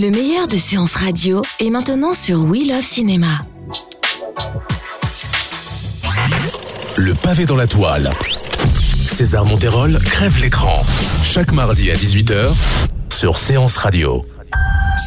[0.00, 3.44] Le meilleur de séances radio est maintenant sur We Love Cinéma.
[6.96, 8.10] Le pavé dans la toile.
[8.94, 10.82] César Monterol crève l'écran.
[11.22, 12.50] Chaque mardi à 18h
[13.12, 14.24] sur Séance Radio.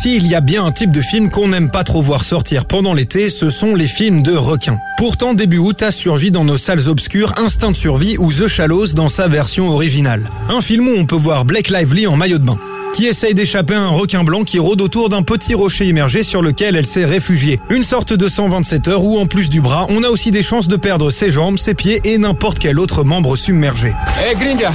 [0.04, 2.94] S'il y a bien un type de film qu'on n'aime pas trop voir sortir pendant
[2.94, 4.78] l'été, ce sont les films de requins.
[5.00, 8.94] Pourtant, début août a surgi dans nos salles obscures Instinct de survie ou The Shallows
[8.94, 10.30] dans sa version originale.
[10.50, 12.60] Un film où on peut voir Blake Lively en maillot de bain
[12.94, 16.42] qui essaye d'échapper à un requin blanc qui rôde autour d'un petit rocher immergé sur
[16.42, 17.60] lequel elle s'est réfugiée.
[17.70, 20.68] Une sorte de 127 heures où en plus du bras, on a aussi des chances
[20.68, 23.92] de perdre ses jambes, ses pieds et n'importe quel autre membre submergé.
[24.30, 24.72] Eh gringa,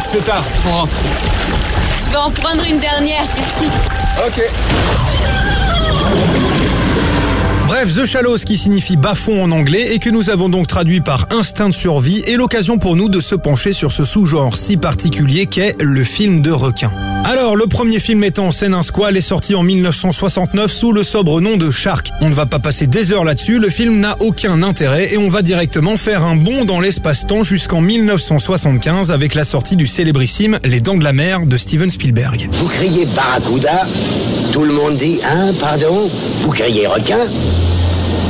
[0.00, 0.96] c'est tard, on rentre.
[2.04, 3.70] Je vais en prendre une dernière, merci.
[4.26, 4.42] Ok.
[7.82, 11.26] Bref, The Shallows qui signifie bas-fond en anglais et que nous avons donc traduit par
[11.32, 15.46] instinct de survie est l'occasion pour nous de se pencher sur ce sous-genre si particulier
[15.46, 16.92] qu'est le film de requin.
[17.24, 21.02] Alors, le premier film mettant en scène un squal est sorti en 1969 sous le
[21.02, 22.10] sobre nom de Shark.
[22.20, 25.28] On ne va pas passer des heures là-dessus, le film n'a aucun intérêt et on
[25.28, 30.80] va directement faire un bond dans l'espace-temps jusqu'en 1975 avec la sortie du célébrissime Les
[30.80, 32.48] Dents de la Mer de Steven Spielberg.
[32.52, 33.86] Vous criez barracuda,
[34.52, 36.08] tout le monde dit hein, pardon,
[36.42, 37.18] vous criez requin,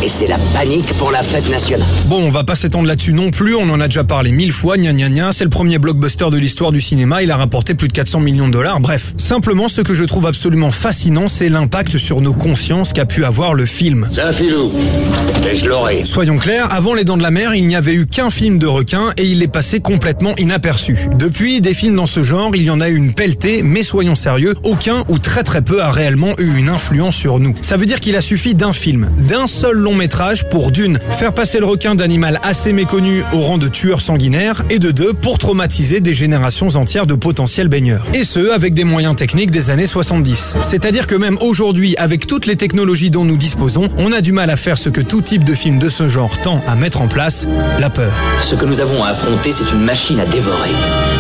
[0.03, 1.87] et c'est la panique pour la fête nationale.
[2.07, 4.77] Bon, on va pas s'étendre là-dessus non plus, on en a déjà parlé mille fois,
[4.77, 7.87] gna gna gna, c'est le premier blockbuster de l'histoire du cinéma, il a rapporté plus
[7.87, 9.15] de 400 millions de dollars, bref.
[9.17, 13.55] Simplement, ce que je trouve absolument fascinant, c'est l'impact sur nos consciences qu'a pu avoir
[13.55, 14.09] le film.
[14.11, 14.73] C'est un filou,
[15.49, 16.05] et je l'aurai.
[16.05, 18.67] Soyons clairs, avant Les Dents de la Mer, il n'y avait eu qu'un film de
[18.67, 21.09] requin et il est passé complètement inaperçu.
[21.15, 24.17] Depuis, des films dans ce genre, il y en a eu une pelletée, mais soyons
[24.17, 27.55] sérieux, aucun ou très très peu a réellement eu une influence sur nous.
[27.63, 31.33] Ça veut dire qu'il a suffi d'un film, d'un seul long métrage pour d'une, faire
[31.33, 35.39] passer le requin d'animal assez méconnu au rang de tueur sanguinaire, et de deux, pour
[35.39, 38.07] traumatiser des générations entières de potentiels baigneurs.
[38.15, 40.57] Et ce, avec des moyens techniques des années 70.
[40.63, 44.51] C'est-à-dire que même aujourd'hui, avec toutes les technologies dont nous disposons, on a du mal
[44.51, 47.09] à faire ce que tout type de film de ce genre tend à mettre en
[47.09, 47.47] place,
[47.79, 48.13] la peur.
[48.43, 50.71] Ce que nous avons à affronter, c'est une machine à dévorer.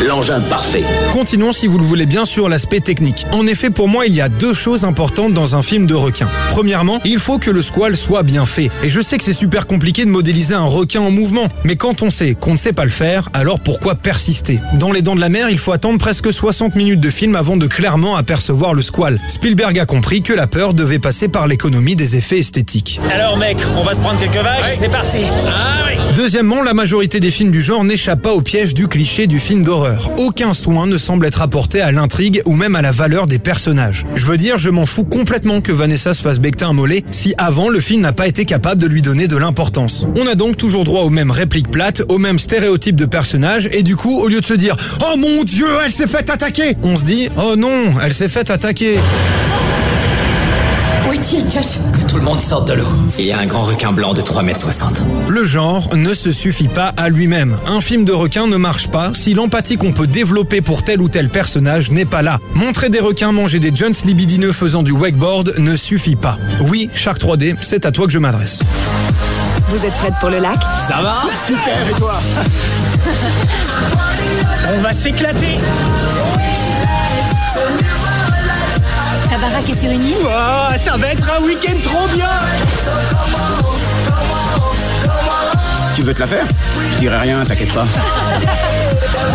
[0.06, 0.84] L'engin parfait.
[1.12, 3.26] Continuons si vous le voulez bien sur l'aspect technique.
[3.32, 6.28] En effet, pour moi, il y a deux choses importantes dans un film de requin.
[6.50, 8.61] Premièrement, il faut que le squal soit bien fait.
[8.82, 12.02] Et je sais que c'est super compliqué de modéliser un requin en mouvement, mais quand
[12.02, 14.60] on sait qu'on ne sait pas le faire, alors pourquoi persister?
[14.74, 17.56] Dans Les Dents de la Mer, il faut attendre presque 60 minutes de film avant
[17.56, 19.20] de clairement apercevoir le squal.
[19.28, 23.00] Spielberg a compris que la peur devait passer par l'économie des effets esthétiques.
[23.12, 25.18] Alors mec, on va se prendre quelques vagues, c'est parti.
[25.46, 25.98] Ah oui.
[26.16, 29.62] Deuxièmement, la majorité des films du genre n'échappent pas au piège du cliché du film
[29.62, 30.10] d'horreur.
[30.18, 34.04] Aucun soin ne semble être apporté à l'intrigue ou même à la valeur des personnages.
[34.14, 37.34] Je veux dire, je m'en fous complètement que Vanessa se fasse becter un mollet si
[37.38, 40.06] avant le film n'a pas été capable de lui donner de l'importance.
[40.14, 43.82] On a donc toujours droit aux mêmes répliques plates, aux mêmes stéréotypes de personnages et
[43.82, 46.98] du coup, au lieu de se dire «Oh mon dieu, elle s'est faite attaquer!» On
[46.98, 48.98] se dit «Oh non, elle s'est faite attaquer!»
[51.22, 52.88] Où est-il, Josh Que tout le monde sorte de l'eau?
[53.16, 55.02] Il y a un grand requin blanc de 3m60.
[55.28, 57.60] Le genre ne se suffit pas à lui-même.
[57.64, 61.08] Un film de requin ne marche pas si l'empathie qu'on peut développer pour tel ou
[61.08, 62.40] tel personnage n'est pas là.
[62.54, 66.38] Montrer des requins manger des Jones libidineux faisant du wakeboard ne suffit pas.
[66.62, 68.58] Oui, Shark 3D, c'est à toi que je m'adresse.
[69.68, 70.58] Vous êtes prête pour le lac?
[70.88, 71.14] Ça va?
[71.46, 72.20] Super, et toi?
[74.76, 75.60] On va s'éclater.
[80.24, 82.28] Oh, ça va être un week-end trop bien.
[85.94, 86.46] Tu veux te la faire
[86.94, 87.86] Je dirai rien, t'inquiète pas.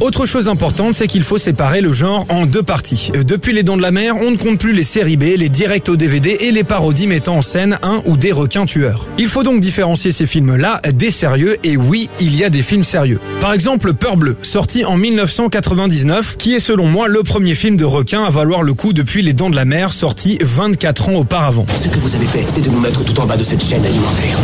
[0.02, 3.12] Autre chose importante, c'est qu'il faut séparer le genre en deux parties.
[3.16, 5.50] Euh, Depuis Les Dents de la Mer, on ne compte plus les séries B, les
[5.50, 9.08] directs au DVD et les parodies mettant en scène un ou des requins tueurs.
[9.18, 12.84] Il faut donc différencier ces films-là des sérieux, et oui, il y a des films
[12.84, 13.20] sérieux.
[13.40, 17.86] Par exemple, Peur Bleue, sorti en 1999, qui est selon moi le premier film de
[17.86, 21.66] requin à valoir le coup depuis Les Dents de la Mer, sorti 24 ans auparavant.
[21.82, 23.86] Ce que vous avez fait, c'est de nous mettre tout en bas de cette chaîne
[23.86, 24.38] alimentaire.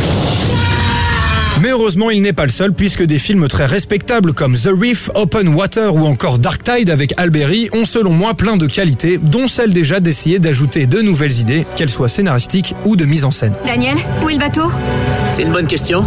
[1.63, 5.10] Mais heureusement, il n'est pas le seul puisque des films très respectables comme The Reef,
[5.15, 9.48] Open Water ou encore Dark Tide avec Alberi ont selon moi plein de qualités, dont
[9.48, 13.54] celle déjà d'essayer d'ajouter de nouvelles idées, qu'elles soient scénaristiques ou de mise en scène.
[13.65, 14.69] Daniel, où est le bateau?
[15.31, 16.04] C'est une bonne question.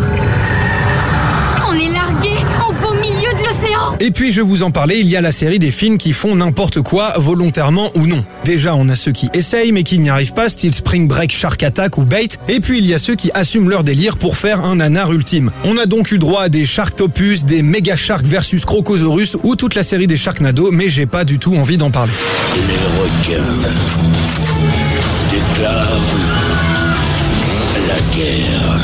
[1.67, 2.36] On est largué
[2.69, 5.31] Au beau milieu de l'océan Et puis je vous en parlais, il y a la
[5.31, 8.25] série des films qui font n'importe quoi, volontairement ou non.
[8.45, 11.63] Déjà, on a ceux qui essayent mais qui n'y arrivent pas, style Spring Break, Shark
[11.63, 14.65] Attack ou Bait, et puis il y a ceux qui assument leur délire pour faire
[14.65, 15.53] un nanar ultime.
[15.65, 19.75] On a donc eu droit à des Sharktopus, des Mega Shark versus Crocosaurus ou toute
[19.75, 22.13] la série des Sharknado, mais j'ai pas du tout envie d'en parler.
[22.67, 23.45] Les requins
[25.31, 26.56] déclarent la
[28.15, 28.81] guerre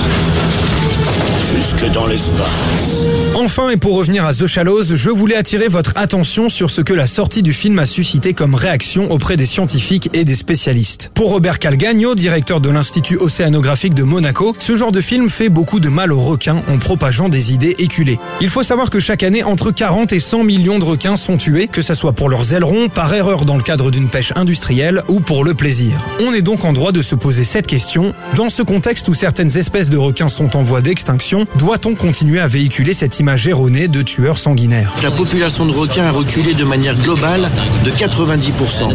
[1.54, 3.04] jusque dans l'espace.
[3.34, 6.92] Enfin, et pour revenir à The Shallows, je voulais attirer votre attention sur ce que
[6.92, 11.10] la sortie du film a suscité comme réaction auprès des scientifiques et des spécialistes.
[11.14, 15.80] Pour Robert Calgagno, directeur de l'Institut océanographique de Monaco, ce genre de film fait beaucoup
[15.80, 18.18] de mal aux requins en propageant des idées éculées.
[18.40, 21.66] Il faut savoir que chaque année, entre 40 et 100 millions de requins sont tués,
[21.66, 25.20] que ce soit pour leurs ailerons, par erreur dans le cadre d'une pêche industrielle ou
[25.20, 26.00] pour le plaisir.
[26.20, 28.14] On est donc en droit de se poser cette question.
[28.36, 32.46] Dans ce contexte où certaines espèces de requins sont en voie d'extinction, doit-on continuer à
[32.46, 34.92] véhiculer cette image erronée de tueurs sanguinaires?
[35.02, 37.50] La population de requins a reculé de manière globale
[37.84, 38.94] de 90%.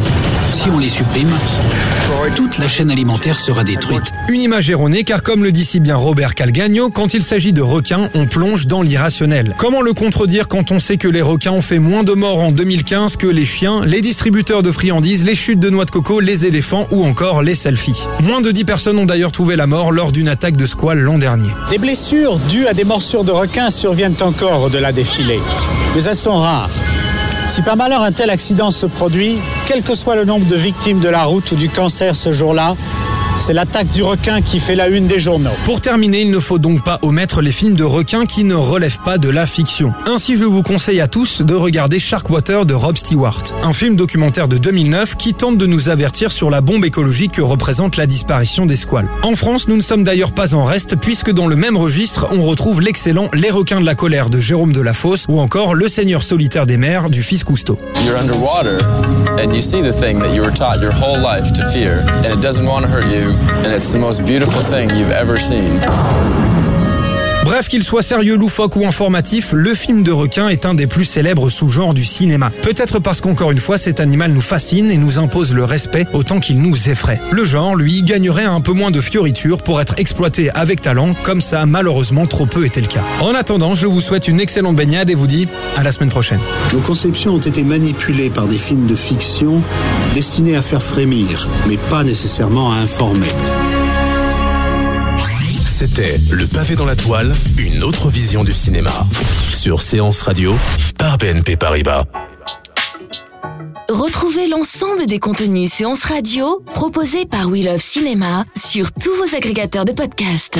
[0.52, 1.30] Si on les supprime,
[2.36, 4.12] toute la chaîne alimentaire sera détruite.
[4.30, 7.62] Une image erronée car comme le dit si bien Robert Calgagno, quand il s'agit de
[7.62, 9.56] requins, on plonge dans l'irrationnel.
[9.58, 12.52] Comment le contredire quand on sait que les requins ont fait moins de morts en
[12.52, 16.46] 2015 que les chiens, les distributeurs de friandises, les chutes de noix de coco, les
[16.46, 18.08] éléphants ou encore les selfies?
[18.22, 21.18] Moins de 10 personnes ont d'ailleurs trouvé la mort lors d'une attaque de squale l'an
[21.18, 21.50] dernier.
[21.70, 25.40] Des blessures dues à des morsures de requins surviennent encore au-delà des filets.
[25.96, 26.70] Mais elles sont rares.
[27.48, 29.38] Si par malheur un tel accident se produit,
[29.68, 32.76] quel que soit le nombre de victimes de la route ou du cancer ce jour-là,
[33.38, 35.52] c'est l'attaque du requin qui fait la une des journaux.
[35.64, 39.02] Pour terminer, il ne faut donc pas omettre les films de requins qui ne relèvent
[39.04, 39.94] pas de la fiction.
[40.06, 44.48] Ainsi, je vous conseille à tous de regarder Sharkwater de Rob Stewart, un film documentaire
[44.48, 48.66] de 2009 qui tente de nous avertir sur la bombe écologique que représente la disparition
[48.66, 49.10] des squales.
[49.24, 52.42] En France, nous ne sommes d'ailleurs pas en reste puisque dans le même registre, on
[52.44, 56.66] retrouve l'excellent Les requins de la colère de Jérôme Delafosse ou encore Le Seigneur solitaire
[56.66, 57.80] des mers du fils Cousteau.
[58.04, 58.84] You're underwater
[59.40, 62.34] and you see the thing that you were taught your whole life to fear and
[62.34, 63.27] it doesn't want to hurt you
[63.66, 65.80] and it's the most beautiful thing you've ever seen.
[67.48, 71.06] Bref, qu'il soit sérieux, loufoque ou informatif, le film de requin est un des plus
[71.06, 72.52] célèbres sous-genres du cinéma.
[72.62, 76.42] Peut-être parce qu'encore une fois, cet animal nous fascine et nous impose le respect autant
[76.42, 77.22] qu'il nous effraie.
[77.32, 81.40] Le genre, lui, gagnerait un peu moins de fioriture pour être exploité avec talent, comme
[81.40, 83.04] ça a malheureusement trop peu été le cas.
[83.22, 85.48] En attendant, je vous souhaite une excellente baignade et vous dis
[85.78, 86.42] à la semaine prochaine.
[86.74, 89.62] Nos conceptions ont été manipulées par des films de fiction
[90.14, 93.28] destinés à faire frémir, mais pas nécessairement à informer.
[95.66, 98.94] C'était Le pavé dans la toile, une autre vision du cinéma.
[99.54, 100.56] Sur Séance Radio,
[100.98, 102.06] par BNP Paribas.
[103.90, 109.86] Retrouvez l'ensemble des contenus séances radio proposés par We Love Cinéma sur tous vos agrégateurs
[109.86, 110.60] de podcasts.